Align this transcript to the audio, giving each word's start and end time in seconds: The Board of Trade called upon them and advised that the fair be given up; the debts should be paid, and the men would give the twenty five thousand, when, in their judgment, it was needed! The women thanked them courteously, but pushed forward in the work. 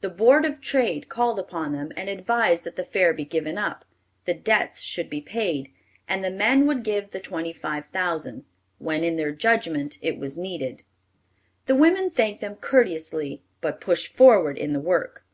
The 0.00 0.08
Board 0.08 0.46
of 0.46 0.62
Trade 0.62 1.10
called 1.10 1.38
upon 1.38 1.72
them 1.72 1.92
and 1.94 2.08
advised 2.08 2.64
that 2.64 2.76
the 2.76 2.82
fair 2.84 3.12
be 3.12 3.26
given 3.26 3.58
up; 3.58 3.84
the 4.24 4.32
debts 4.32 4.80
should 4.80 5.10
be 5.10 5.20
paid, 5.20 5.70
and 6.08 6.24
the 6.24 6.30
men 6.30 6.64
would 6.64 6.82
give 6.82 7.10
the 7.10 7.20
twenty 7.20 7.52
five 7.52 7.84
thousand, 7.88 8.46
when, 8.78 9.04
in 9.04 9.18
their 9.18 9.30
judgment, 9.30 9.98
it 10.00 10.16
was 10.16 10.38
needed! 10.38 10.84
The 11.66 11.74
women 11.74 12.08
thanked 12.08 12.40
them 12.40 12.56
courteously, 12.56 13.42
but 13.60 13.78
pushed 13.78 14.10
forward 14.10 14.56
in 14.56 14.72
the 14.72 14.80
work. 14.80 15.26